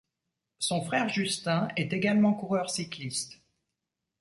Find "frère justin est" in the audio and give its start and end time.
0.81-1.93